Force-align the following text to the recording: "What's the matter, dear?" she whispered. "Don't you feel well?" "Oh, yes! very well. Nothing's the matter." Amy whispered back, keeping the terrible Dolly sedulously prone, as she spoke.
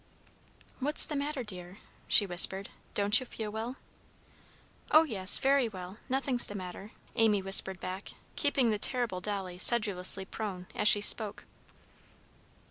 "What's 0.79 1.05
the 1.05 1.15
matter, 1.15 1.43
dear?" 1.43 1.77
she 2.07 2.25
whispered. 2.25 2.69
"Don't 2.95 3.19
you 3.19 3.25
feel 3.27 3.51
well?" 3.51 3.75
"Oh, 4.89 5.03
yes! 5.03 5.37
very 5.37 5.69
well. 5.69 5.99
Nothing's 6.09 6.47
the 6.47 6.55
matter." 6.55 6.93
Amy 7.15 7.39
whispered 7.43 7.79
back, 7.79 8.13
keeping 8.35 8.71
the 8.71 8.79
terrible 8.79 9.21
Dolly 9.21 9.59
sedulously 9.59 10.25
prone, 10.25 10.65
as 10.73 10.87
she 10.87 11.01
spoke. 11.01 11.43